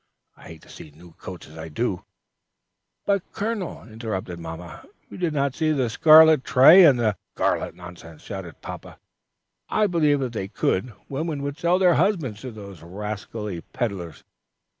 [0.35, 2.03] I hate new coats as I do"
[3.05, 8.23] "But, colonel," interrupted mamma, "you did not see the scarlet tray, and the" "Scarlet nonsense,"
[8.23, 8.97] shouted papa;
[9.69, 14.23] "I believe, if they could, women would sell their husbands to those rascally peddlers!"